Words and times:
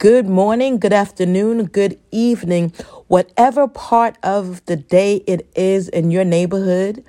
Good 0.00 0.26
morning, 0.26 0.78
good 0.78 0.94
afternoon, 0.94 1.66
good 1.66 1.98
evening, 2.10 2.72
whatever 3.08 3.68
part 3.68 4.16
of 4.22 4.64
the 4.64 4.74
day 4.74 5.16
it 5.26 5.46
is 5.54 5.90
in 5.90 6.10
your 6.10 6.24
neighborhood. 6.24 7.04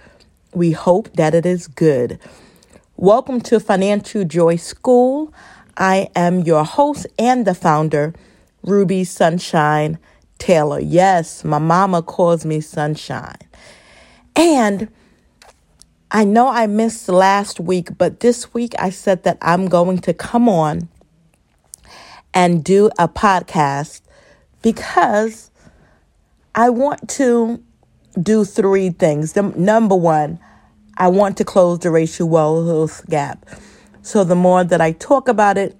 We 0.53 0.73
hope 0.73 1.13
that 1.13 1.33
it 1.33 1.45
is 1.45 1.67
good. 1.67 2.19
Welcome 2.97 3.39
to 3.43 3.61
Financial 3.61 4.25
Joy 4.25 4.57
School. 4.57 5.33
I 5.77 6.09
am 6.17 6.41
your 6.41 6.65
host 6.65 7.07
and 7.17 7.47
the 7.47 7.55
founder, 7.55 8.13
Ruby 8.61 9.05
Sunshine 9.05 9.97
Taylor. 10.37 10.81
Yes, 10.81 11.45
my 11.45 11.59
mama 11.59 12.01
calls 12.01 12.45
me 12.45 12.59
Sunshine. 12.59 13.39
And 14.35 14.89
I 16.11 16.25
know 16.25 16.49
I 16.49 16.67
missed 16.67 17.07
last 17.07 17.57
week, 17.57 17.97
but 17.97 18.19
this 18.19 18.53
week 18.53 18.73
I 18.77 18.89
said 18.89 19.23
that 19.23 19.37
I'm 19.41 19.69
going 19.69 19.99
to 19.99 20.13
come 20.13 20.49
on 20.49 20.89
and 22.33 22.63
do 22.63 22.89
a 22.97 23.07
podcast 23.07 24.01
because 24.61 25.51
I 26.55 26.69
want 26.69 27.09
to 27.11 27.63
do 28.21 28.45
three 28.45 28.89
things. 28.89 29.33
The, 29.33 29.43
number 29.43 29.95
one, 29.95 30.39
I 30.97 31.07
want 31.07 31.37
to 31.37 31.45
close 31.45 31.79
the 31.79 31.89
racial 31.91 32.29
wealth 32.29 33.07
gap. 33.09 33.45
So 34.01 34.23
the 34.23 34.35
more 34.35 34.63
that 34.63 34.81
I 34.81 34.91
talk 34.93 35.27
about 35.27 35.57
it, 35.57 35.77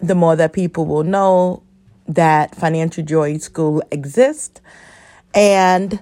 the 0.00 0.14
more 0.14 0.36
that 0.36 0.52
people 0.52 0.86
will 0.86 1.04
know 1.04 1.62
that 2.08 2.54
Financial 2.54 3.04
Joy 3.04 3.38
School 3.38 3.82
exists, 3.90 4.60
and 5.32 6.00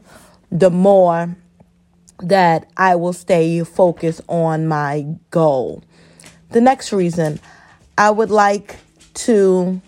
the 0.51 0.71
more 0.71 1.37
that 2.19 2.71
I 2.77 2.97
will 2.97 3.13
stay 3.13 3.63
focused 3.65 4.21
on 4.29 4.67
my 4.67 5.07
goal. 5.31 5.83
The 6.51 6.61
next 6.61 6.93
reason 6.93 7.41
I 7.97 8.11
would 8.11 8.31
like 8.31 8.77
to 9.15 9.81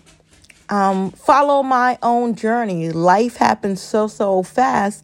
um, 0.69 1.11
follow 1.11 1.63
my 1.63 1.97
own 2.01 2.35
journey. 2.35 2.91
Life 2.91 3.37
happens 3.37 3.81
so, 3.81 4.07
so 4.07 4.43
fast. 4.43 5.03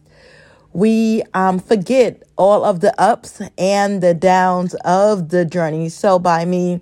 We 0.72 1.22
um, 1.34 1.58
forget 1.58 2.22
all 2.36 2.64
of 2.64 2.80
the 2.80 2.98
ups 3.00 3.42
and 3.58 4.02
the 4.02 4.14
downs 4.14 4.74
of 4.84 5.28
the 5.28 5.44
journey. 5.44 5.90
So, 5.90 6.18
by 6.18 6.44
me 6.44 6.80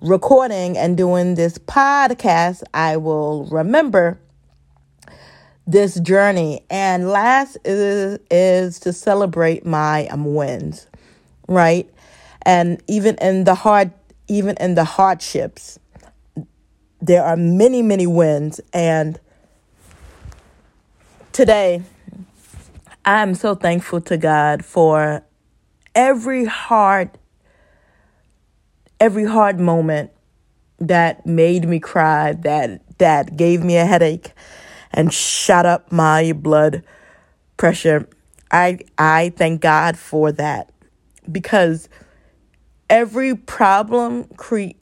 recording 0.00 0.76
and 0.76 0.96
doing 0.96 1.34
this 1.34 1.58
podcast, 1.58 2.62
I 2.72 2.96
will 2.98 3.46
remember 3.46 4.18
this 5.66 5.98
journey. 6.00 6.64
And 6.70 7.08
last 7.08 7.56
is, 7.64 8.18
is 8.30 8.78
to 8.80 8.92
celebrate 8.92 9.66
my 9.66 10.06
um, 10.08 10.34
wins, 10.34 10.86
right? 11.48 11.90
And 12.42 12.82
even 12.86 13.16
in 13.16 13.44
the 13.44 13.54
hard, 13.54 13.90
even 14.28 14.56
in 14.60 14.74
the 14.74 14.84
hardships, 14.84 15.78
there 17.06 17.22
are 17.22 17.36
many, 17.36 17.82
many 17.82 18.06
wins. 18.06 18.60
And 18.72 19.20
today, 21.32 21.82
I'm 23.04 23.34
so 23.34 23.54
thankful 23.54 24.00
to 24.02 24.16
God 24.16 24.64
for 24.64 25.22
every 25.94 26.46
hard, 26.46 27.10
every 28.98 29.26
hard 29.26 29.60
moment 29.60 30.10
that 30.78 31.26
made 31.26 31.68
me 31.68 31.78
cry, 31.78 32.32
that 32.32 32.80
that 32.98 33.36
gave 33.36 33.62
me 33.62 33.76
a 33.76 33.84
headache 33.84 34.32
and 34.92 35.12
shot 35.12 35.66
up 35.66 35.92
my 35.92 36.32
blood 36.32 36.82
pressure. 37.56 38.08
I 38.50 38.78
I 38.96 39.32
thank 39.36 39.60
God 39.60 39.98
for 39.98 40.32
that 40.32 40.70
because 41.30 41.88
every 42.88 43.34
problem 43.34 44.24
creates 44.36 44.78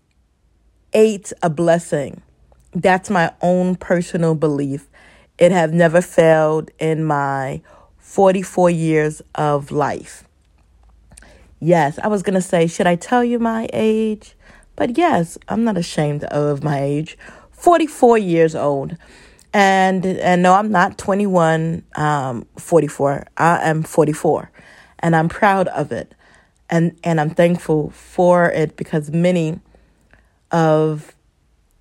eight 0.93 1.33
a 1.43 1.51
blessing. 1.51 2.23
That's 2.75 3.11
my 3.11 3.33
own 3.41 3.77
personal 3.77 4.35
belief. 4.35 4.89
It 5.39 5.53
have 5.53 5.73
never 5.73 6.01
failed 6.01 6.71
in 6.79 7.05
my 7.05 7.63
44 7.99 8.71
years 8.71 9.23
of 9.35 9.71
life. 9.71 10.25
Yes, 11.61 11.99
I 12.03 12.09
was 12.09 12.23
going 12.23 12.35
to 12.35 12.43
say, 12.43 12.67
should 12.67 12.87
I 12.87 12.97
tell 12.97 13.23
you 13.23 13.39
my 13.39 13.69
age? 13.73 14.35
But 14.77 14.99
yes, 14.99 15.39
I'm 15.49 15.65
not 15.65 15.77
ashamed 15.77 16.25
of 16.25 16.65
my 16.65 16.83
age. 16.83 17.17
44 17.53 18.19
years 18.19 18.55
old. 18.55 18.97
And 19.55 20.05
and 20.07 20.43
no, 20.43 20.55
I'm 20.55 20.71
not 20.71 20.97
21, 20.97 21.85
um, 21.95 22.47
44. 22.57 23.27
I 23.37 23.69
am 23.69 23.83
44. 23.83 24.51
And 25.01 25.15
I'm 25.15 25.29
proud 25.29 25.69
of 25.69 25.93
it. 25.93 26.15
And 26.71 26.99
and 27.05 27.21
I'm 27.21 27.31
thankful 27.31 27.91
for 27.91 28.51
it 28.51 28.77
because 28.77 29.11
many 29.11 29.61
of 30.53 31.15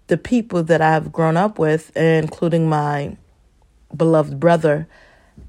the 0.07 0.17
people 0.17 0.63
that 0.63 0.81
I've 0.81 1.11
grown 1.11 1.37
up 1.37 1.59
with, 1.59 1.95
including 1.95 2.67
my 2.67 3.17
beloved 3.95 4.39
brother, 4.39 4.87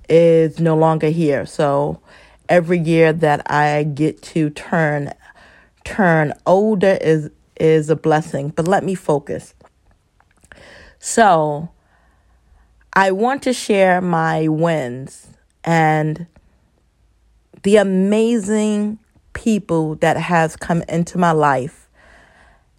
is 0.08 0.60
no 0.60 0.76
longer 0.76 1.08
here. 1.08 1.46
So 1.46 2.00
every 2.48 2.78
year 2.78 3.12
that 3.12 3.50
I 3.50 3.84
get 3.84 4.22
to 4.22 4.50
turn 4.50 5.12
turn 5.84 6.32
older 6.46 6.98
is 7.00 7.30
is 7.58 7.90
a 7.90 7.96
blessing. 7.96 8.50
But 8.50 8.68
let 8.68 8.84
me 8.84 8.94
focus. 8.94 9.54
So 10.98 11.70
I 12.92 13.10
want 13.10 13.42
to 13.44 13.52
share 13.52 14.00
my 14.00 14.48
wins 14.48 15.28
and 15.64 16.26
the 17.62 17.76
amazing 17.76 18.98
people 19.32 19.94
that 19.96 20.16
has 20.16 20.56
come 20.56 20.82
into 20.88 21.18
my 21.18 21.32
life 21.32 21.81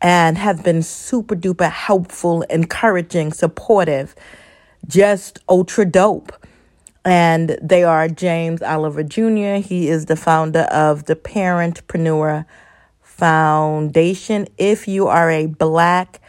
and 0.03 0.37
have 0.37 0.61
been 0.63 0.83
super 0.83 1.33
duper 1.35 1.71
helpful, 1.71 2.41
encouraging, 2.43 3.31
supportive, 3.31 4.13
just 4.85 5.39
ultra 5.47 5.85
dope. 5.85 6.33
And 7.05 7.57
they 7.61 7.85
are 7.85 8.09
James 8.09 8.61
Oliver 8.61 9.03
Jr., 9.03 9.55
he 9.65 9.87
is 9.87 10.05
the 10.05 10.15
founder 10.17 10.61
of 10.71 11.05
the 11.05 11.15
Parentpreneur 11.15 12.45
Foundation. 13.01 14.47
If 14.57 14.87
you 14.87 15.07
are 15.07 15.31
a 15.31 15.47
black 15.47 16.21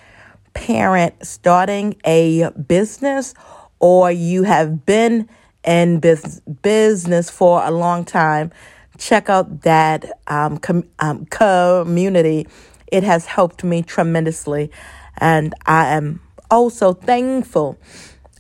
parent 0.53 1.15
starting 1.27 1.97
a 2.05 2.51
business 2.51 3.35
or 3.81 4.11
you 4.11 4.45
have 4.45 4.87
been 4.87 5.29
in 5.65 5.99
business, 5.99 6.41
business 6.63 7.31
for 7.31 7.65
a 7.65 7.71
long 7.73 8.05
time, 8.05 8.53
check 8.99 9.29
out 9.29 9.63
that 9.63 10.19
um, 10.29 10.59
com- 10.59 10.89
um, 11.01 11.27
community 11.27 12.47
it 12.95 13.03
has 13.03 13.27
helped 13.27 13.65
me 13.65 13.83
tremendously, 13.83 14.71
and 15.19 15.53
I 15.67 15.89
am 15.89 16.21
also 16.49 16.93
thankful. 16.93 17.77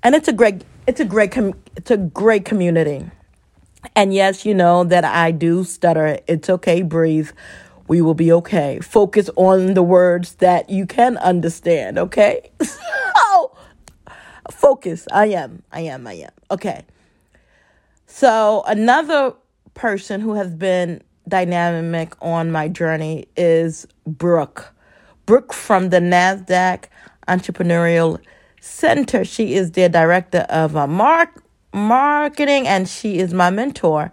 And 0.04 0.14
it's 0.14 0.28
a 0.28 0.32
great, 0.32 0.62
it's 0.86 1.00
a 1.00 1.04
great, 1.04 1.32
com- 1.32 1.58
it's 1.74 1.90
a 1.90 1.96
great 1.96 2.44
community. 2.44 3.04
And 3.96 4.14
yes, 4.14 4.46
you 4.46 4.54
know 4.54 4.84
that 4.84 5.04
I 5.04 5.32
do 5.32 5.64
stutter. 5.64 6.20
It's 6.28 6.48
okay, 6.48 6.82
breathe. 6.82 7.30
We 7.88 8.00
will 8.00 8.14
be 8.14 8.30
okay. 8.30 8.78
Focus 8.78 9.28
on 9.34 9.74
the 9.74 9.82
words 9.82 10.36
that 10.36 10.70
you 10.70 10.86
can 10.86 11.16
understand, 11.16 11.98
okay? 11.98 12.48
oh, 13.16 13.56
focus. 14.52 15.08
I 15.12 15.26
am. 15.26 15.64
I 15.72 15.80
am. 15.80 16.06
I 16.06 16.12
am. 16.12 16.32
Okay. 16.52 16.84
So, 18.06 18.62
another 18.68 19.34
person 19.74 20.20
who 20.20 20.34
has 20.34 20.54
been 20.54 21.02
dynamic 21.28 22.14
on 22.20 22.50
my 22.50 22.68
journey 22.68 23.26
is 23.36 23.86
Brooke. 24.06 24.72
Brooke 25.26 25.52
from 25.52 25.90
the 25.90 25.98
NASDAQ 25.98 26.84
Entrepreneurial 27.28 28.18
Center. 28.60 29.24
She 29.24 29.54
is 29.54 29.72
their 29.72 29.88
director 29.88 30.46
of 30.48 30.76
uh, 30.76 30.86
mark- 30.86 31.42
marketing 31.72 32.66
and 32.66 32.88
she 32.88 33.18
is 33.18 33.32
my 33.32 33.50
mentor. 33.50 34.12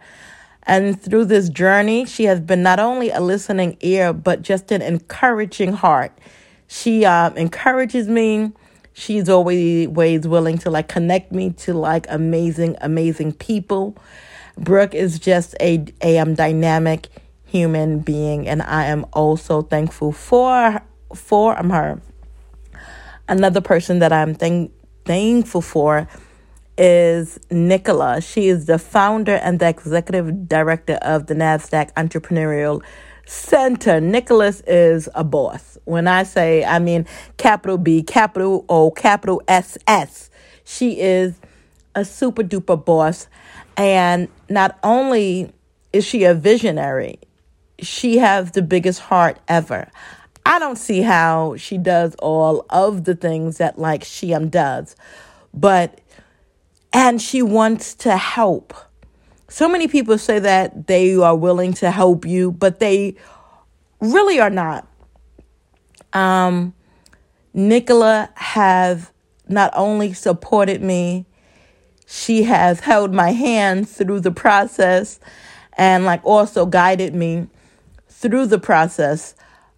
And 0.63 1.01
through 1.01 1.25
this 1.25 1.50
journey, 1.50 2.05
she 2.05 2.25
has 2.25 2.39
been 2.39 2.63
not 2.63 2.79
only 2.79 3.09
a 3.09 3.19
listening 3.19 3.77
ear, 3.81 4.13
but 4.13 4.41
just 4.41 4.71
an 4.71 4.81
encouraging 4.81 5.73
heart. 5.73 6.17
She 6.67 7.03
uh, 7.03 7.31
encourages 7.31 8.07
me. 8.07 8.51
She's 8.94 9.27
always 9.27 9.88
ways 9.88 10.27
willing 10.27 10.57
to 10.59 10.69
like 10.69 10.88
connect 10.88 11.31
me 11.31 11.51
to 11.51 11.74
like 11.74 12.06
amazing, 12.09 12.77
amazing 12.81 13.33
people. 13.33 13.97
Brooke 14.57 14.94
is 14.94 15.19
just 15.19 15.56
a, 15.59 15.86
a 16.01 16.18
um, 16.19 16.36
dynamic 16.36 17.07
human 17.45 18.00
being, 18.00 18.48
and 18.48 18.62
I 18.62 18.86
am 18.86 19.06
also 19.13 19.62
thankful 19.62 20.12
for 20.12 20.81
for 21.13 21.57
um, 21.59 21.69
her. 21.69 22.01
Another 23.27 23.62
person 23.62 24.00
that 24.00 24.12
I'm 24.13 24.33
thank, 24.33 24.71
thankful 25.06 25.62
for 25.62 26.07
is 26.77 27.39
Nicola. 27.50 28.21
She 28.21 28.48
is 28.48 28.65
the 28.65 28.80
founder 28.80 29.36
and 29.36 29.59
the 29.59 29.69
executive 29.69 30.48
director 30.48 30.95
of 31.01 31.27
the 31.27 31.36
NASDAQ 31.36 31.94
Entrepreneurial 31.94 32.81
Center. 33.25 34.01
Nicola 34.01 34.53
is 34.68 35.07
a 35.13 35.24
boss. 35.24 35.77
When 35.86 36.07
I 36.07 36.24
say, 36.24 36.63
I 36.63 36.80
mean 36.80 37.06
capital 37.38 37.77
B, 37.77 38.03
capital 38.03 38.65
O, 38.68 38.92
capital 38.92 39.42
S 39.48 39.77
S. 39.88 40.30
She 40.63 41.00
is 41.00 41.36
a 41.95 42.06
super 42.06 42.44
duper 42.44 42.83
boss. 42.83 43.27
And 43.81 44.28
not 44.48 44.78
only 44.83 45.51
is 45.92 46.06
she 46.06 46.24
a 46.25 46.36
visionary, 46.36 47.18
she 47.80 48.19
has 48.19 48.51
the 48.51 48.62
biggest 48.62 49.00
heart 49.00 49.39
ever. 49.48 49.89
I 50.45 50.60
don't 50.60 50.75
see 50.78 51.01
how 51.01 51.56
she 51.57 51.80
does 51.80 52.13
all 52.19 52.63
of 52.69 53.06
the 53.06 53.16
things 53.16 53.57
that 53.57 53.80
like 53.80 54.04
Sheem 54.04 54.51
does. 54.51 54.95
But 55.51 56.00
and 56.94 57.19
she 57.19 57.42
wants 57.42 57.95
to 57.95 58.18
help. 58.18 58.75
So 59.48 59.68
many 59.68 59.88
people 59.88 60.19
say 60.19 60.38
that 60.38 60.86
they 60.86 61.16
are 61.16 61.36
willing 61.36 61.74
to 61.74 61.89
help 61.89 62.24
you, 62.24 62.51
but 62.51 62.80
they 62.80 63.16
really 64.00 64.39
are 64.39 64.51
not. 64.51 64.88
Um, 66.13 66.75
Nicola 67.56 68.30
have 68.36 69.12
not 69.50 69.72
only 69.75 70.13
supported 70.13 70.84
me, 70.84 71.25
she 72.12 72.44
has 72.44 72.81
held 72.81 73.13
my 73.13 73.31
hand 73.31 73.88
through 73.88 74.19
the 74.19 74.31
process 74.31 75.18
and 75.78 76.04
like 76.04 76.19
also 76.25 76.66
guided 76.66 77.16
me 77.16 77.48
through 78.10 78.46
the 78.48 78.60
process 78.60 79.34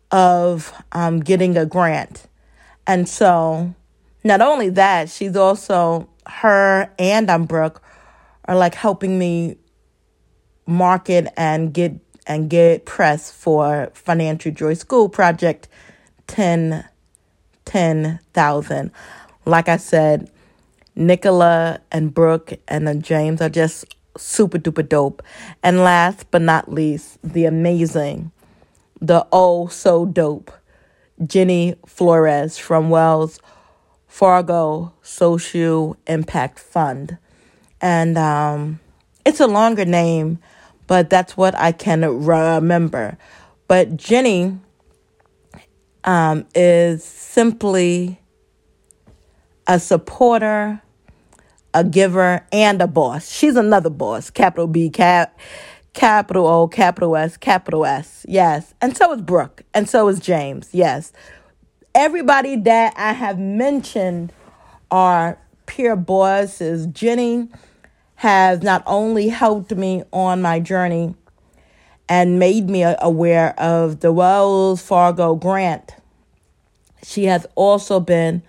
of 0.10 0.74
um, 0.94 1.20
getting 1.20 1.56
a 1.56 1.66
grant. 1.68 2.26
And 2.88 3.08
so, 3.08 3.76
not 4.24 4.42
only 4.42 4.70
that, 4.70 5.10
she's 5.10 5.36
also 5.36 6.10
her 6.26 6.92
and 6.98 7.30
I'm 7.30 7.46
Brooke 7.46 7.84
are 8.46 8.56
like 8.56 8.74
helping 8.74 9.20
me 9.20 9.58
market 10.66 11.28
and 11.38 11.72
get 11.72 11.94
and 12.26 12.50
get 12.50 12.86
press 12.86 13.30
for 13.30 13.92
Financial 13.94 14.52
Joy 14.52 14.74
School 14.74 15.08
Project 15.08 15.68
10 16.26 16.84
10,000. 17.66 18.92
Like 19.46 19.70
I 19.70 19.78
said, 19.78 20.32
Nicola 20.96 21.80
and 21.92 22.14
Brooke 22.14 22.54
and 22.68 22.88
then 22.88 23.02
James 23.02 23.42
are 23.42 23.50
just 23.50 23.86
super 24.18 24.60
duper 24.60 24.88
dope. 24.88 25.24
And 25.62 25.80
last 25.80 26.30
but 26.32 26.42
not 26.42 26.72
least, 26.72 27.18
the 27.24 27.46
amazing, 27.46 28.32
the 29.02 29.26
oh 29.32 29.68
so 29.68 30.06
dope 30.06 30.52
Jenny 31.26 31.76
Flores 31.86 32.58
from 32.58 32.90
Wells 32.90 33.40
Fargo 34.08 34.94
Social 35.02 35.98
Impact 36.08 36.60
Fund. 36.60 37.18
And 37.82 38.18
um, 38.18 38.80
it's 39.26 39.40
a 39.40 39.48
longer 39.48 39.86
name, 39.86 40.40
but 40.88 41.10
that's 41.10 41.36
what 41.36 41.56
I 41.56 41.72
can 41.72 42.26
remember. 42.26 43.18
But 43.68 43.98
Jenny 43.98 44.58
um, 46.04 46.46
is 46.54 47.04
simply 47.04 48.20
a 49.68 49.80
supporter, 49.80 50.82
a 51.74 51.84
giver, 51.84 52.46
and 52.52 52.82
a 52.82 52.88
boss. 52.88 53.32
She's 53.32 53.56
another 53.56 53.90
boss, 53.90 54.30
capital 54.30 54.68
B, 54.68 54.90
cap, 54.90 55.38
capital 55.94 56.48
O, 56.48 56.68
capital 56.68 57.16
S, 57.16 57.38
capital 57.38 57.86
S. 57.86 58.26
Yes. 58.28 58.74
And 58.82 58.96
so 58.96 59.14
is 59.14 59.22
Brooke, 59.22 59.64
and 59.74 59.90
so 59.90 60.08
is 60.08 60.20
James. 60.20 60.70
Yes 60.72 61.14
everybody 61.96 62.56
that 62.56 62.94
I 62.98 63.14
have 63.14 63.38
mentioned 63.38 64.34
are 64.90 65.38
peer 65.66 65.96
bosses. 65.96 66.88
Jenny 66.88 67.50
has 68.16 68.62
not 68.62 68.84
only 68.86 69.30
helped 69.30 69.72
me 69.76 70.04
on 70.12 70.42
my 70.42 70.60
journey 70.60 71.16
and 72.10 72.40
made 72.40 72.70
me 72.70 72.84
aware 72.84 73.58
of 73.60 74.00
the 74.00 74.12
Wells 74.12 74.82
Fargo 74.82 75.36
grant. 75.36 75.96
She 77.04 77.26
has 77.26 77.46
also 77.56 78.00
been 78.00 78.44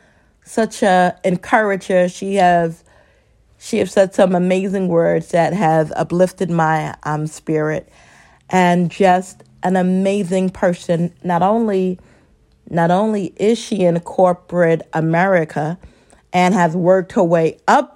such 0.45 0.83
a 0.83 1.19
encourager. 1.25 2.09
She 2.09 2.37
has 2.37 2.85
she 3.59 3.79
has 3.79 3.93
said 3.93 4.15
some 4.15 4.35
amazing 4.35 4.89
words 4.89 5.29
that 5.31 5.53
have 5.55 5.93
uplifted 5.97 6.51
my 6.51 6.95
um, 7.05 7.27
spirit 7.27 7.91
and 8.51 8.91
just 8.91 9.43
an 9.63 9.77
amazing 9.77 10.51
person, 10.51 11.13
not 11.25 11.43
only 11.43 11.99
not 12.71 12.91
only 12.91 13.33
is 13.37 13.59
she 13.59 13.83
in 13.83 13.99
corporate 14.01 14.83
America 14.93 15.79
and 16.33 16.55
has 16.55 16.75
worked 16.75 17.13
her 17.13 17.25
way 17.25 17.59
up 17.69 17.91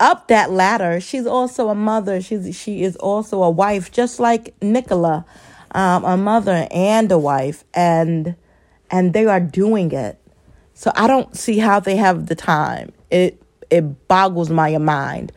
up 0.00 0.28
that 0.28 0.50
ladder, 0.50 1.00
she's 1.00 1.26
also 1.26 1.68
a 1.68 1.74
mother. 1.74 2.20
She's 2.20 2.56
she 2.56 2.82
is 2.82 2.96
also 2.96 3.42
a 3.42 3.50
wife, 3.50 3.90
just 3.90 4.20
like 4.20 4.54
Nicola, 4.62 5.24
um, 5.72 6.04
a 6.04 6.16
mother 6.16 6.66
and 6.70 7.10
a 7.10 7.18
wife, 7.18 7.64
and 7.74 8.36
and 8.90 9.12
they 9.12 9.26
are 9.26 9.40
doing 9.40 9.92
it. 9.92 10.18
So 10.78 10.92
I 10.94 11.08
don't 11.08 11.36
see 11.36 11.58
how 11.58 11.80
they 11.80 11.96
have 11.96 12.26
the 12.26 12.36
time. 12.36 12.92
It 13.10 13.42
it 13.68 14.06
boggles 14.06 14.48
my 14.48 14.78
mind, 14.78 15.32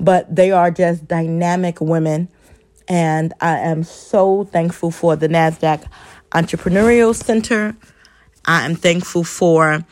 but 0.00 0.34
they 0.34 0.50
are 0.50 0.72
just 0.72 1.06
dynamic 1.06 1.80
women, 1.80 2.28
and 2.88 3.32
I 3.40 3.58
am 3.58 3.84
so 3.84 4.42
thankful 4.42 4.90
for 4.90 5.14
the 5.14 5.28
Nasdaq 5.28 5.84
Entrepreneurial 6.32 7.14
Center. 7.14 7.76
I 8.46 8.64
am 8.66 8.74
thankful 8.74 9.22
for 9.22 9.86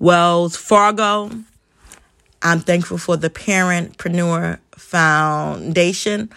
Wells 0.00 0.56
Fargo. 0.56 1.30
I'm 2.42 2.58
thankful 2.58 2.98
for 2.98 3.16
the 3.16 3.30
Parentpreneur 3.30 4.58
Foundation 4.72 6.28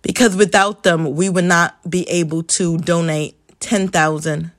because 0.00 0.36
without 0.36 0.84
them, 0.84 1.14
we 1.14 1.28
would 1.28 1.44
not 1.44 1.78
be 1.88 2.08
able 2.08 2.44
to 2.44 2.78
donate 2.78 3.36
10,000 3.60 4.52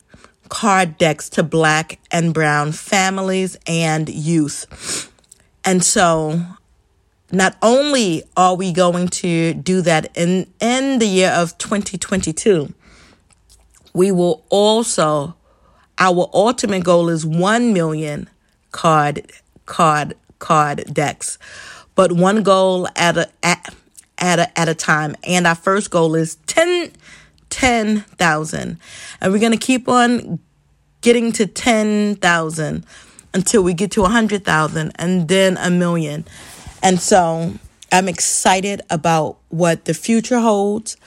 card 0.56 0.98
decks 0.98 1.28
to 1.28 1.44
black 1.44 2.00
and 2.12 2.34
brown 2.34 2.72
families 2.72 3.58
and 3.68 4.08
youth. 4.08 5.12
And 5.66 5.84
so 5.84 6.40
not 7.30 7.58
only 7.62 8.24
are 8.38 8.56
we 8.56 8.72
going 8.72 9.10
to 9.10 9.54
do 9.54 9.82
that 9.82 10.16
in, 10.16 10.48
in 10.62 11.00
the 11.00 11.08
year 11.08 11.32
of 11.32 11.58
2022, 11.58 12.74
we 13.94 14.14
will 14.14 14.46
also 14.50 15.36
our 15.98 16.30
ultimate 16.34 16.86
goal 16.86 17.10
is 17.10 17.26
1 17.26 17.74
million 17.74 18.30
card 18.72 19.30
card 19.66 20.14
card 20.40 20.86
decks. 20.94 21.38
But 21.96 22.14
one 22.14 22.44
goal 22.44 22.88
at 22.96 23.18
a 23.18 23.30
at, 23.44 23.76
at 24.18 24.40
a, 24.40 24.58
at 24.58 24.70
a 24.70 24.76
time. 24.76 25.18
And 25.26 25.48
our 25.48 25.56
first 25.56 25.92
goal 25.92 26.16
is 26.16 26.36
10 26.48 26.94
10,000. 27.56 28.78
And 29.22 29.32
we're 29.32 29.40
going 29.40 29.54
to 29.54 29.58
keep 29.58 29.88
on 29.88 30.40
getting 31.00 31.32
to 31.32 31.48
10,000 31.48 32.86
until 33.34 33.64
we 33.64 33.74
get 33.74 33.92
to 33.92 34.02
100,000 34.02 34.92
and 34.96 35.28
then 35.30 35.56
a 35.58 35.70
million. 35.70 36.26
And 36.84 37.00
so 37.00 37.54
I'm 37.94 38.10
excited 38.10 38.82
about 38.90 39.38
what 39.48 39.86
the 39.86 39.94
future 39.94 40.40
holds 40.40 40.98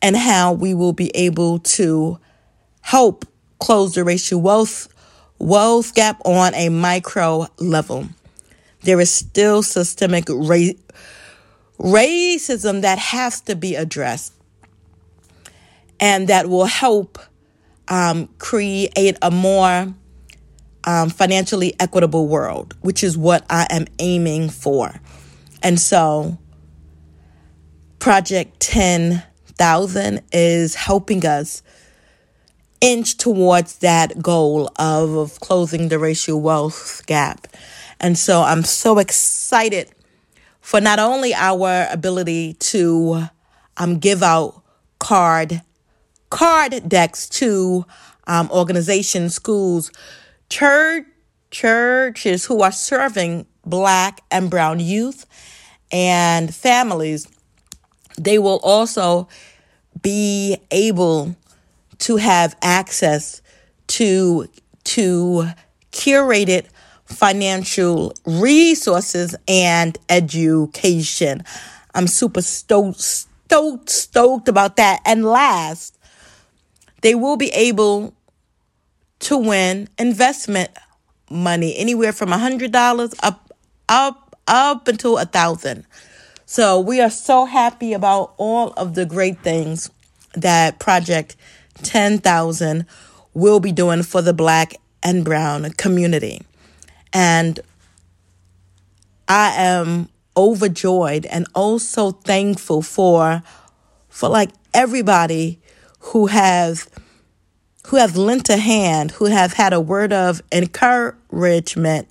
and 0.00 0.16
how 0.16 0.52
we 0.52 0.72
will 0.72 0.92
be 0.92 1.10
able 1.16 1.58
to 1.58 2.20
help 2.82 3.24
close 3.58 3.94
the 3.94 4.04
racial 4.04 4.40
wealth 4.40 4.88
wealth 5.40 5.96
gap 5.96 6.20
on 6.24 6.54
a 6.54 6.68
micro 6.68 7.48
level. 7.58 8.06
There 8.82 9.00
is 9.00 9.10
still 9.10 9.64
systemic 9.64 10.28
ra- 10.28 10.78
racism 11.80 12.82
that 12.82 12.98
has 12.98 13.40
to 13.42 13.56
be 13.56 13.74
addressed, 13.74 14.32
and 16.02 16.26
that 16.28 16.48
will 16.48 16.66
help 16.66 17.16
um, 17.86 18.26
create 18.38 19.16
a 19.22 19.30
more 19.30 19.94
um, 20.84 21.08
financially 21.08 21.74
equitable 21.78 22.26
world, 22.26 22.76
which 22.80 23.04
is 23.04 23.16
what 23.16 23.46
I 23.48 23.68
am 23.70 23.86
aiming 24.00 24.50
for. 24.50 25.00
And 25.62 25.78
so, 25.78 26.38
Project 28.00 28.58
10,000 28.58 30.22
is 30.32 30.74
helping 30.74 31.24
us 31.24 31.62
inch 32.80 33.16
towards 33.16 33.78
that 33.78 34.20
goal 34.20 34.72
of, 34.74 35.14
of 35.14 35.38
closing 35.38 35.88
the 35.88 36.00
racial 36.00 36.40
wealth 36.40 37.06
gap. 37.06 37.46
And 38.00 38.18
so 38.18 38.42
I'm 38.42 38.64
so 38.64 38.98
excited 38.98 39.88
for 40.60 40.80
not 40.80 40.98
only 40.98 41.32
our 41.32 41.86
ability 41.92 42.54
to 42.54 43.28
um, 43.76 44.00
give 44.00 44.24
out 44.24 44.64
card 44.98 45.62
card 46.32 46.88
decks 46.88 47.28
to 47.28 47.84
um, 48.26 48.50
organizations, 48.50 49.34
schools, 49.34 49.92
church 50.48 51.04
churches 51.50 52.46
who 52.46 52.62
are 52.62 52.72
serving 52.72 53.46
black 53.66 54.22
and 54.30 54.48
brown 54.48 54.80
youth 54.80 55.26
and 55.92 56.54
families. 56.54 57.28
They 58.18 58.38
will 58.38 58.60
also 58.62 59.28
be 60.00 60.56
able 60.70 61.36
to 61.98 62.16
have 62.16 62.56
access 62.62 63.42
to 63.88 64.46
to 64.84 65.48
curated 65.92 66.66
financial 67.04 68.14
resources 68.24 69.36
and 69.46 69.98
education. 70.08 71.44
I'm 71.94 72.06
super 72.06 72.40
stoked, 72.40 73.00
stoked, 73.00 73.90
stoked 73.90 74.48
about 74.48 74.76
that. 74.76 75.02
And 75.04 75.26
last, 75.26 75.98
they 77.02 77.14
will 77.14 77.36
be 77.36 77.50
able 77.50 78.14
to 79.20 79.36
win 79.36 79.88
investment 79.98 80.70
money 81.30 81.76
anywhere 81.76 82.12
from 82.12 82.32
a 82.32 82.38
hundred 82.38 82.72
dollars 82.72 83.14
up 83.22 83.52
up 83.88 84.36
up 84.48 84.88
until 84.88 85.18
a 85.18 85.24
thousand. 85.24 85.84
So 86.46 86.80
we 86.80 87.00
are 87.00 87.10
so 87.10 87.44
happy 87.44 87.92
about 87.92 88.34
all 88.36 88.72
of 88.72 88.94
the 88.94 89.06
great 89.06 89.40
things 89.40 89.90
that 90.34 90.78
Project 90.78 91.36
10,000 91.82 92.86
will 93.34 93.60
be 93.60 93.72
doing 93.72 94.02
for 94.02 94.20
the 94.20 94.34
black 94.34 94.74
and 95.02 95.24
brown 95.24 95.70
community. 95.72 96.42
And 97.12 97.60
I 99.28 99.54
am 99.56 100.08
overjoyed 100.36 101.26
and 101.26 101.46
also 101.54 102.12
thankful 102.12 102.82
for 102.82 103.42
for 104.08 104.28
like 104.28 104.50
everybody 104.74 105.58
who 106.00 106.26
has 106.26 106.86
who 107.88 107.96
have 107.96 108.16
lent 108.16 108.48
a 108.48 108.56
hand, 108.56 109.12
who 109.12 109.26
have 109.26 109.54
had 109.54 109.72
a 109.72 109.80
word 109.80 110.12
of 110.12 110.42
encouragement, 110.52 112.08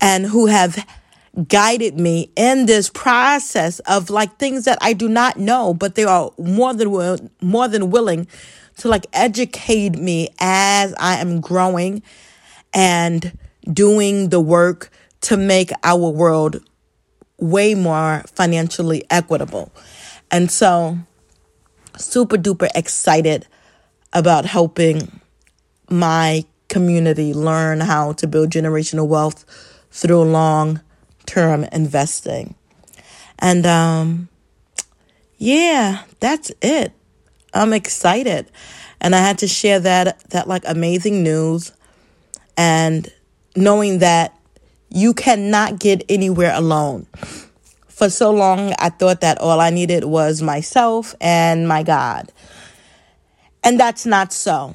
and 0.00 0.26
who 0.26 0.46
have 0.46 0.86
guided 1.48 1.98
me 1.98 2.30
in 2.36 2.66
this 2.66 2.88
process 2.88 3.80
of 3.80 4.08
like 4.08 4.36
things 4.38 4.64
that 4.64 4.78
I 4.80 4.92
do 4.92 5.08
not 5.08 5.36
know, 5.36 5.74
but 5.74 5.94
they 5.94 6.04
are 6.04 6.30
more 6.38 6.74
than 6.74 7.30
more 7.40 7.68
than 7.68 7.90
willing 7.90 8.26
to 8.78 8.88
like 8.88 9.06
educate 9.12 9.96
me 9.96 10.28
as 10.38 10.94
I 10.98 11.16
am 11.16 11.40
growing 11.40 12.02
and 12.72 13.36
doing 13.72 14.30
the 14.30 14.40
work 14.40 14.90
to 15.22 15.36
make 15.36 15.70
our 15.82 16.10
world 16.10 16.62
way 17.38 17.74
more 17.74 18.24
financially 18.34 19.04
equitable. 19.10 19.72
And 20.30 20.50
so 20.50 20.98
super 21.96 22.36
duper 22.36 22.68
excited 22.74 23.46
about 24.14 24.46
helping 24.46 25.20
my 25.90 26.44
community 26.68 27.34
learn 27.34 27.80
how 27.80 28.12
to 28.14 28.26
build 28.26 28.50
generational 28.50 29.06
wealth 29.06 29.44
through 29.90 30.22
long 30.22 30.80
term 31.26 31.64
investing. 31.64 32.54
And 33.38 33.66
um, 33.66 34.28
yeah, 35.36 36.02
that's 36.20 36.50
it. 36.62 36.92
I'm 37.52 37.72
excited. 37.72 38.50
And 39.00 39.14
I 39.14 39.18
had 39.18 39.38
to 39.38 39.46
share 39.46 39.80
that 39.80 40.18
that 40.30 40.48
like 40.48 40.62
amazing 40.66 41.22
news 41.22 41.72
and 42.56 43.12
knowing 43.54 43.98
that 43.98 44.36
you 44.88 45.12
cannot 45.12 45.78
get 45.78 46.04
anywhere 46.08 46.52
alone. 46.54 47.06
For 47.88 48.10
so 48.10 48.32
long 48.32 48.74
I 48.78 48.90
thought 48.90 49.20
that 49.20 49.38
all 49.38 49.60
I 49.60 49.70
needed 49.70 50.04
was 50.04 50.42
myself 50.42 51.14
and 51.20 51.68
my 51.68 51.82
God. 51.82 52.32
And 53.64 53.80
that's 53.80 54.04
not 54.04 54.32
so, 54.32 54.74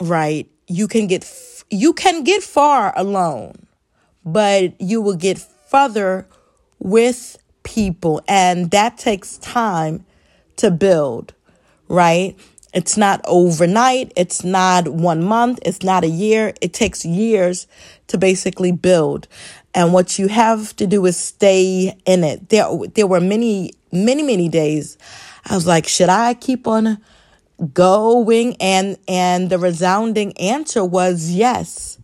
right? 0.00 0.50
You 0.66 0.88
can 0.88 1.06
get 1.06 1.24
you 1.70 1.92
can 1.92 2.24
get 2.24 2.42
far 2.42 2.92
alone, 2.96 3.66
but 4.24 4.80
you 4.80 5.00
will 5.00 5.16
get 5.16 5.38
further 5.38 6.26
with 6.78 7.38
people 7.62 8.20
and 8.28 8.70
that 8.70 8.98
takes 8.98 9.38
time 9.38 10.04
to 10.56 10.70
build, 10.70 11.34
right? 11.88 12.36
It's 12.74 12.96
not 12.96 13.20
overnight, 13.24 14.12
it's 14.16 14.44
not 14.44 14.88
1 14.88 15.24
month, 15.24 15.60
it's 15.62 15.82
not 15.82 16.04
a 16.04 16.08
year. 16.08 16.52
It 16.60 16.72
takes 16.74 17.04
years 17.04 17.66
to 18.08 18.18
basically 18.18 18.70
build. 18.72 19.28
And 19.72 19.92
what 19.92 20.18
you 20.18 20.28
have 20.28 20.76
to 20.76 20.86
do 20.86 21.06
is 21.06 21.16
stay 21.16 21.96
in 22.04 22.24
it. 22.24 22.48
There 22.48 22.66
there 22.94 23.06
were 23.06 23.20
many 23.20 23.72
many 23.92 24.22
many 24.22 24.48
days 24.48 24.98
I 25.48 25.54
was 25.54 25.66
like, 25.66 25.86
should 25.86 26.08
I 26.08 26.34
keep 26.34 26.66
on 26.66 26.98
going 27.72 28.56
and 28.60 28.98
and 29.08 29.48
the 29.50 29.58
resounding 29.58 30.36
answer 30.38 30.84
was 30.84 31.30
yes. 31.30 31.98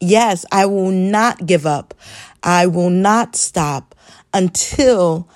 Yes 0.00 0.44
i 0.52 0.66
will 0.66 0.90
not 0.90 1.46
give 1.46 1.66
up. 1.66 1.94
I 2.42 2.66
will 2.66 2.90
not 2.90 3.36
stop 3.36 3.94
until 4.32 5.28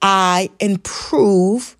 i 0.00 0.50
improve 0.60 1.76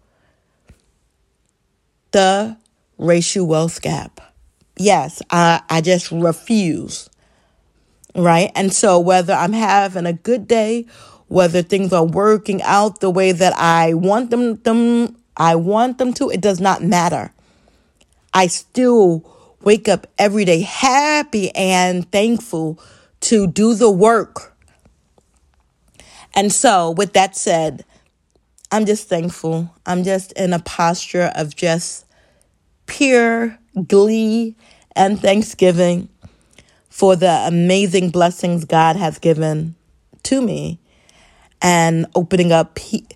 the 2.10 2.56
racial 2.96 3.46
wealth 3.46 3.80
gap. 3.80 4.20
Yes 4.76 5.22
i 5.30 5.60
i 5.68 5.80
just 5.80 6.10
refuse 6.10 7.08
right? 8.14 8.50
And 8.56 8.72
so 8.72 8.98
whether 8.98 9.32
i'm 9.32 9.52
having 9.52 10.06
a 10.06 10.12
good 10.12 10.48
day 10.48 10.86
whether 11.28 11.62
things 11.62 11.92
are 11.92 12.06
working 12.06 12.62
out 12.62 13.00
the 13.00 13.10
way 13.10 13.32
that 13.32 13.52
i 13.56 13.94
want 13.94 14.30
them 14.30 14.54
them 14.62 15.14
I 15.38 15.54
want 15.54 15.98
them 15.98 16.12
to, 16.14 16.30
it 16.30 16.40
does 16.40 16.60
not 16.60 16.82
matter. 16.82 17.32
I 18.34 18.48
still 18.48 19.24
wake 19.62 19.88
up 19.88 20.06
every 20.18 20.44
day 20.44 20.60
happy 20.60 21.50
and 21.54 22.10
thankful 22.10 22.78
to 23.20 23.46
do 23.46 23.74
the 23.74 23.90
work. 23.90 24.56
And 26.34 26.52
so, 26.52 26.90
with 26.90 27.14
that 27.14 27.36
said, 27.36 27.84
I'm 28.70 28.84
just 28.84 29.08
thankful. 29.08 29.74
I'm 29.86 30.04
just 30.04 30.32
in 30.32 30.52
a 30.52 30.58
posture 30.58 31.32
of 31.34 31.56
just 31.56 32.04
pure 32.86 33.58
glee 33.86 34.56
and 34.94 35.20
thanksgiving 35.20 36.08
for 36.88 37.16
the 37.16 37.44
amazing 37.46 38.10
blessings 38.10 38.64
God 38.64 38.96
has 38.96 39.18
given 39.18 39.74
to 40.24 40.42
me 40.42 40.78
and 41.62 42.06
opening 42.14 42.52
up 42.52 42.74
pe- 42.74 43.06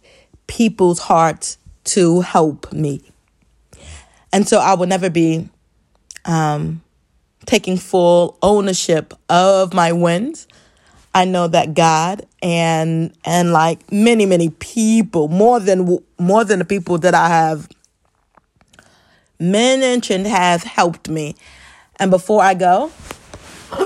people's 0.47 1.01
hearts 1.01 1.59
to 1.85 2.21
help 2.21 2.73
me. 2.73 3.03
And 4.33 4.49
so 4.49 4.59
I 4.59 4.75
will 4.75 4.87
never 4.87 5.11
be 5.11 5.49
um, 6.25 6.83
taking 7.47 7.77
full 7.77 8.39
ownership 8.43 9.15
of 9.29 9.75
my 9.75 9.93
wins. 9.93 10.47
I 11.15 11.27
know 11.27 11.47
that 11.49 11.75
God 11.75 12.27
and 12.43 13.13
and 13.25 13.53
like 13.53 13.93
many 13.93 14.25
many 14.25 14.49
people, 14.49 15.29
more 15.29 15.61
than 15.61 15.99
more 16.19 16.45
than 16.45 16.59
the 16.59 16.65
people 16.65 16.97
that 16.99 17.15
I 17.15 17.29
have 17.29 17.69
mentioned, 19.39 20.27
have 20.27 20.63
helped 20.63 21.11
me. 21.11 21.37
And 21.97 22.11
before 22.11 22.43
I 22.43 22.55
go, 22.55 22.91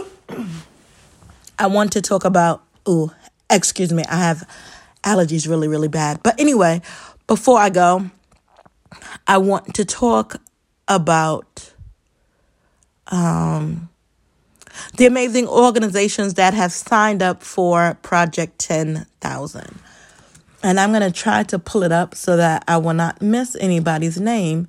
I 1.59 1.67
want 1.67 1.93
to 1.93 2.01
talk 2.01 2.25
about. 2.25 2.63
Oh, 2.89 3.13
excuse 3.51 3.93
me, 3.93 4.05
I 4.09 4.17
have 4.17 4.49
allergies 5.03 5.49
really 5.49 5.67
really 5.67 5.89
bad. 5.89 6.23
But 6.23 6.39
anyway, 6.39 6.81
before 7.27 7.59
I 7.59 7.71
go, 7.71 8.11
I 9.27 9.39
want 9.39 9.75
to 9.75 9.85
talk 9.85 10.37
about 10.89 11.73
um, 13.09 13.89
the 14.97 15.07
amazing 15.07 15.49
organizations 15.49 16.35
that 16.35 16.55
have 16.55 16.73
signed 16.73 17.23
up 17.23 17.43
for 17.43 17.99
Project 18.03 18.59
10,000. 18.59 19.79
And 20.63 20.81
I'm 20.81 20.91
going 20.91 21.03
to 21.03 21.13
try 21.13 21.43
to 21.45 21.59
pull 21.59 21.83
it 21.83 21.93
up 21.93 22.15
so 22.15 22.37
that 22.37 22.65
I 22.67 22.77
will 22.79 22.95
not 22.95 23.21
miss 23.21 23.57
anybody's 23.61 24.21
name 24.21 24.69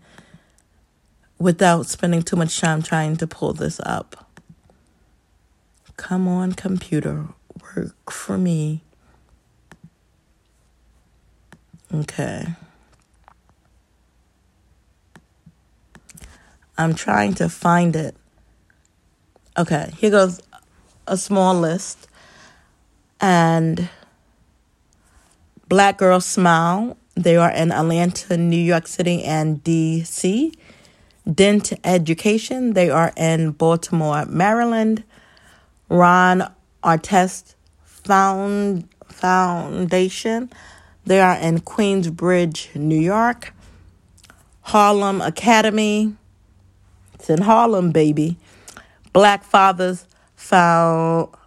without 1.40 1.86
spending 1.86 2.24
too 2.24 2.36
much 2.36 2.60
time 2.60 2.82
trying 2.82 3.16
to 3.18 3.28
pull 3.28 3.54
this 3.54 3.80
up. 3.86 4.26
Come 5.96 6.28
on, 6.28 6.54
computer, 6.54 7.28
work 7.76 8.12
for 8.12 8.38
me. 8.38 8.82
Okay. 11.94 12.46
I'm 16.78 16.94
trying 16.94 17.34
to 17.36 17.50
find 17.50 17.96
it. 17.96 18.16
Okay, 19.58 19.92
here 19.98 20.12
goes 20.12 20.40
a 21.08 21.18
small 21.18 21.56
list. 21.56 22.08
And 23.20 23.90
Black 25.68 25.98
Girl 25.98 26.22
Smile, 26.22 26.98
they 27.16 27.36
are 27.36 27.50
in 27.50 27.72
Atlanta, 27.72 28.38
New 28.38 28.56
York 28.56 28.86
City, 28.86 29.24
and 29.24 29.64
DC. 29.64 30.54
Dent 31.34 31.74
Education, 31.84 32.74
they 32.74 32.90
are 32.90 33.12
in 33.18 33.52
Baltimore, 33.52 34.26
Maryland. 34.26 35.04
Ron 35.90 36.52
Artest 36.84 37.56
Found 37.84 38.88
Foundation, 39.08 40.50
they 41.08 41.20
are 41.22 41.38
in 41.38 41.60
Queensbridge, 41.60 42.76
New 42.76 43.00
York. 43.00 43.54
Harlem 44.62 45.22
Academy. 45.22 46.14
It's 47.14 47.30
in 47.30 47.42
Harlem, 47.42 47.92
baby. 47.92 48.36
Black 49.14 49.46
Fathers 49.46 50.06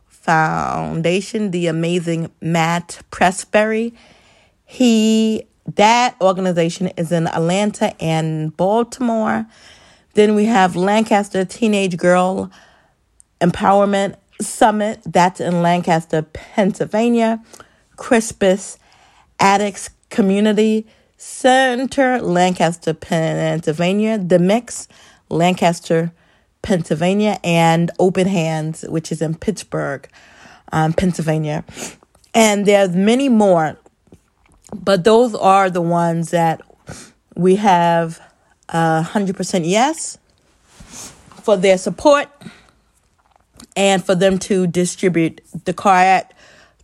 Foundation, 0.09 1.51
the 1.51 1.67
amazing 1.67 2.33
Matt 2.41 3.03
Pressberry. 3.11 3.93
He 4.65 5.47
that 5.77 6.17
organization 6.23 6.87
is 6.97 7.13
in 7.13 7.27
Atlanta 7.27 7.95
and 8.03 8.57
Baltimore. 8.57 9.47
Then 10.15 10.35
we 10.35 10.47
have 10.47 10.75
Lancaster 10.75 11.45
Teenage 11.45 11.99
Girl 11.99 12.51
Empowerment 13.43 14.17
Summit. 14.41 15.03
That's 15.05 15.41
in 15.41 15.61
Lancaster, 15.61 16.23
Pennsylvania. 16.23 17.45
Crispus 17.97 18.79
Attucks 19.41 19.91
Community 20.11 20.87
Center, 21.17 22.21
Lancaster, 22.21 22.95
Pennsylvania, 22.95 24.19
The 24.19 24.39
Mix, 24.39 24.89
Lancaster, 25.29 26.13
Pennsylvania, 26.63 27.39
and 27.45 27.91
Open 27.99 28.27
Hands, 28.27 28.83
which 28.89 29.13
is 29.13 29.21
in 29.21 29.35
Pittsburgh, 29.35 30.09
um, 30.73 30.93
Pennsylvania. 30.93 31.65
And 32.35 32.65
there's 32.67 32.95
many 32.95 33.29
more, 33.29 33.77
but 34.75 35.05
those 35.05 35.35
are 35.35 35.69
the 35.69 35.83
ones 35.83 36.31
that 36.31 36.63
we 37.35 37.57
have 37.57 38.21
a 38.69 39.05
100% 39.07 39.63
yes 39.65 40.19
for 41.43 41.57
their 41.57 41.79
support 41.79 42.29
and 43.77 44.05
for 44.05 44.15
them 44.15 44.39
to 44.39 44.67
distribute 44.67 45.41
the 45.65 45.73
card 45.73 46.25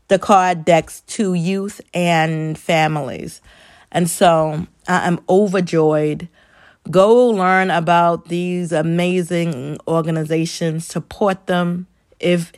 the 0.08 0.18
card 0.18 0.64
decks 0.64 1.00
to 1.02 1.34
youth 1.34 1.80
and 1.92 2.58
families. 2.58 3.40
And 3.90 4.08
so 4.08 4.66
I 4.86 5.06
am 5.06 5.20
overjoyed. 5.28 6.28
Go 6.90 7.28
learn 7.28 7.70
about 7.70 8.28
these 8.28 8.72
amazing 8.72 9.78
organizations, 9.88 10.86
support 10.86 11.46
them 11.46 11.86
if 12.20 12.52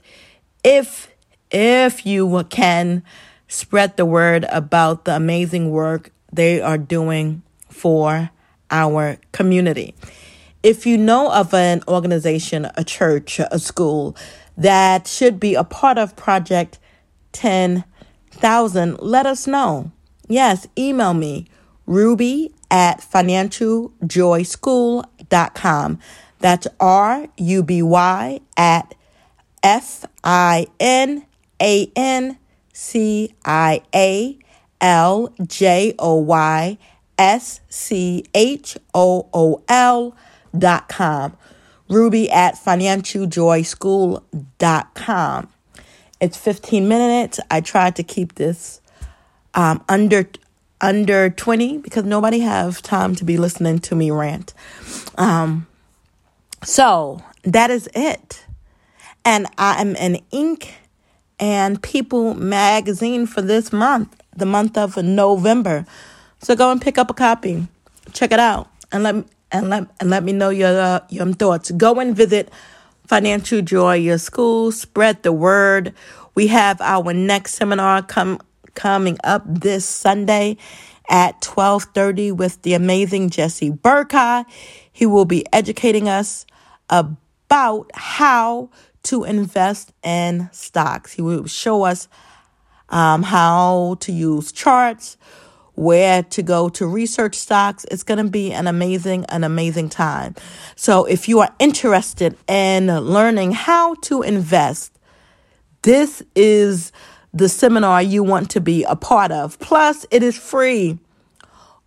if 0.63 1.09
if 1.51 2.05
you 2.05 2.45
can 2.51 3.03
spread 3.49 3.97
the 3.97 4.05
word 4.05 4.45
about 4.51 5.07
the 5.07 5.17
amazing 5.17 5.71
work 5.71 6.11
they 6.31 6.61
are 6.61 6.77
doing 6.77 7.43
for 7.71 8.31
our 8.71 9.17
community. 9.33 9.95
If 10.63 10.85
you 10.85 10.99
know 10.99 11.33
of 11.33 11.55
an 11.55 11.83
organization, 11.89 12.69
a 12.77 12.85
church, 12.85 13.41
a 13.41 13.59
school 13.59 14.17
that 14.59 15.07
should 15.07 15.41
be 15.41 15.55
a 15.55 15.65
part 15.65 15.97
of 15.97 16.17
Project 16.17 16.79
10,000, 17.33 18.99
let 19.01 19.27
us 19.27 19.47
know. 19.47 19.93
Yes, 20.29 20.67
email 20.77 21.15
me, 21.15 21.47
ruby 21.87 22.53
at 22.71 23.01
financialjoyschool.com. 23.01 25.99
That's 26.41 26.69
R 26.79 27.27
U 27.37 27.63
B 27.63 27.83
Y 27.83 28.41
at 28.57 28.95
F 29.63 30.05
I 30.23 30.67
N 30.79 31.27
A 31.61 31.91
N 31.97 32.39
C 32.73 33.35
I 33.45 33.83
A 33.95 34.39
L 34.81 35.35
J 35.45 35.95
O 35.99 36.15
Y 36.17 36.79
S 37.19 37.61
C 37.69 38.25
H 38.35 38.79
O 38.95 39.29
O 39.33 39.63
L 39.69 40.17
dot 40.57 40.89
com. 40.89 41.37
Ruby 41.89 42.31
at 42.31 42.55
financialjoyschool.com. 42.55 45.49
It's 46.21 46.37
15 46.37 46.89
minutes. 46.89 47.39
I 47.51 47.61
tried 47.61 47.97
to 47.97 48.03
keep 48.03 48.35
this 48.35 48.81
um, 49.55 49.85
under 49.89 50.29
under 50.81 51.29
20 51.31 51.79
because 51.79 52.05
nobody 52.05 52.39
have 52.39 52.83
time 52.83 53.15
to 53.17 53.25
be 53.25 53.37
listening 53.37 53.81
to 53.81 53.97
me 53.97 54.11
rant. 54.11 54.55
Um, 55.17 55.67
so 56.63 57.23
that 57.43 57.71
is 57.71 57.89
it. 57.95 58.45
And 59.25 59.47
I 59.59 59.81
am 59.81 59.97
in 59.97 60.23
Ink 60.31 60.75
and 61.41 61.83
People 61.83 62.35
magazine 62.35 63.27
for 63.27 63.43
this 63.43 63.73
month, 63.73 64.21
the 64.37 64.47
month 64.47 64.79
of 64.79 64.97
November. 64.97 65.85
So 66.41 66.55
go 66.55 66.71
and 66.71 66.81
pick 66.81 66.99
up 66.99 67.11
a 67.11 67.15
copy. 67.15 67.67
Check 68.13 68.33
it 68.33 68.41
out 68.41 68.71
and 68.93 69.03
let 69.03 69.25
and 69.51 69.71
let 69.71 69.89
and 70.01 70.11
let 70.11 70.25
me 70.25 70.33
know 70.33 70.51
your 70.51 70.81
uh, 70.81 71.01
your 71.09 71.33
thoughts. 71.33 71.71
Go 71.73 71.99
and 72.01 72.17
visit 72.17 72.51
Financial 73.09 73.63
Joy, 73.63 73.95
your 73.95 74.19
school. 74.19 74.71
Spread 74.71 75.23
the 75.23 75.33
word. 75.33 75.95
We 76.35 76.49
have 76.49 76.79
our 76.83 77.15
next 77.15 77.55
seminar 77.55 78.03
come 78.03 78.39
coming 78.75 79.17
up 79.25 79.43
this 79.47 79.87
Sunday 79.87 80.59
at 81.09 81.41
12:30 81.41 82.33
with 82.33 82.61
the 82.61 82.75
amazing 82.75 83.31
Jesse 83.31 83.71
Burkha. 83.71 84.45
He 84.93 85.07
will 85.07 85.25
be 85.25 85.47
educating 85.55 86.07
us 86.07 86.45
about 86.91 87.91
how 87.95 88.69
to 89.05 89.25
invest 89.25 89.91
in 90.03 90.51
stocks. 90.53 91.15
He 91.15 91.23
will 91.23 91.47
show 91.47 91.85
us 91.85 92.09
um, 92.91 93.23
how 93.23 93.97
to 94.01 94.13
use 94.13 94.53
charts, 94.53 95.17
where 95.79 96.25
to 96.25 96.43
go 96.43 96.69
to 96.69 96.87
research 96.87 97.37
stocks. 97.37 97.87
It's 97.91 98.03
going 98.03 98.19
to 98.19 98.29
be 98.29 98.53
an 98.53 98.67
amazing, 98.67 99.25
an 99.27 99.45
amazing 99.45 99.89
time. 99.89 100.35
So 100.75 101.05
if 101.05 101.29
you 101.29 101.39
are 101.39 101.55
interested 101.61 102.37
in 102.49 102.89
learning 102.89 103.53
how 103.53 103.95
to 104.03 104.23
invest, 104.23 104.99
this 105.83 106.21
is 106.35 106.91
the 107.33 107.49
seminar 107.49 108.03
you 108.03 108.25
want 108.25 108.51
to 108.51 108.61
be 108.61 108.83
a 108.85 108.97
part 108.97 109.31
of. 109.31 109.59
Plus, 109.61 110.05
it 110.11 110.25
is 110.25 110.37
free. 110.37 110.99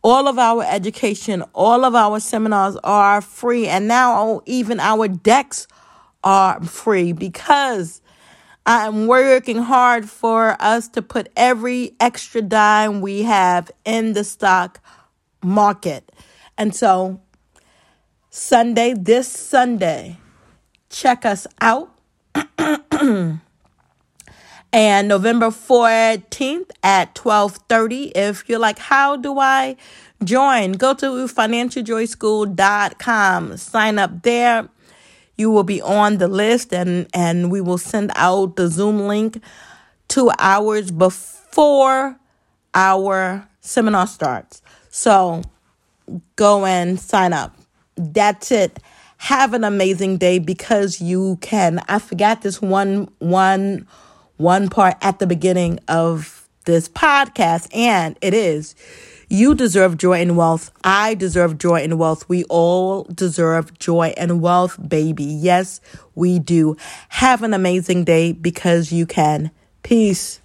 All 0.03 0.29
of 0.29 0.39
our 0.39 0.63
education, 0.63 1.43
all 1.53 1.83
of 1.83 1.93
our 1.93 2.21
seminars 2.21 2.77
are 2.85 3.19
free. 3.19 3.67
And 3.67 3.89
now 3.89 4.41
even 4.45 4.79
our 4.79 5.09
decks 5.09 5.67
are 6.23 6.63
free 6.63 7.11
because 7.11 8.01
I'm 8.65 9.07
working 9.07 9.57
hard 9.57 10.09
for 10.09 10.55
us 10.59 10.87
to 10.89 11.01
put 11.01 11.29
every 11.35 11.95
extra 11.99 12.41
dime 12.41 13.01
we 13.01 13.23
have 13.23 13.71
in 13.85 14.13
the 14.13 14.23
stock 14.23 14.79
market. 15.43 16.11
And 16.57 16.75
so, 16.75 17.19
Sunday, 18.29 18.93
this 18.93 19.27
Sunday, 19.27 20.17
check 20.89 21.25
us 21.25 21.47
out. 21.59 21.97
and 24.73 25.07
November 25.07 25.47
14th 25.47 26.69
at 26.83 27.15
12:30 27.15 28.11
if 28.15 28.47
you're 28.47 28.59
like 28.59 28.79
how 28.79 29.17
do 29.17 29.37
I 29.37 29.75
join 30.23 30.71
go 30.73 30.93
to 30.93 31.27
financialjoyschool.com 31.27 33.57
sign 33.57 33.99
up 33.99 34.21
there 34.21 34.69
you 35.41 35.51
will 35.51 35.63
be 35.63 35.81
on 35.81 36.19
the 36.19 36.27
list 36.27 36.73
and 36.73 37.07
and 37.13 37.51
we 37.51 37.59
will 37.59 37.77
send 37.77 38.11
out 38.15 38.55
the 38.55 38.67
Zoom 38.69 39.07
link 39.07 39.41
2 40.07 40.31
hours 40.39 40.91
before 40.91 42.15
our 42.73 43.47
seminar 43.59 44.07
starts. 44.07 44.61
So 44.89 45.41
go 46.35 46.65
and 46.65 46.99
sign 46.99 47.33
up. 47.33 47.55
That's 47.95 48.51
it. 48.51 48.79
Have 49.17 49.53
an 49.53 49.63
amazing 49.63 50.17
day 50.17 50.39
because 50.39 51.01
you 51.01 51.37
can. 51.41 51.81
I 51.87 51.99
forgot 51.99 52.41
this 52.41 52.61
one 52.61 53.09
one 53.19 53.87
one 54.37 54.69
part 54.69 54.95
at 55.01 55.19
the 55.19 55.27
beginning 55.27 55.79
of 55.87 56.47
this 56.65 56.87
podcast 56.87 57.67
and 57.75 58.17
it 58.21 58.33
is 58.33 58.75
you 59.31 59.55
deserve 59.55 59.97
joy 59.97 60.19
and 60.19 60.35
wealth. 60.35 60.71
I 60.83 61.15
deserve 61.15 61.57
joy 61.57 61.81
and 61.81 61.97
wealth. 61.97 62.27
We 62.27 62.43
all 62.49 63.05
deserve 63.05 63.79
joy 63.79 64.13
and 64.17 64.41
wealth, 64.41 64.77
baby. 64.89 65.23
Yes, 65.23 65.79
we 66.15 66.37
do. 66.37 66.75
Have 67.07 67.41
an 67.41 67.53
amazing 67.53 68.03
day 68.03 68.33
because 68.33 68.91
you 68.91 69.05
can. 69.05 69.51
Peace. 69.83 70.40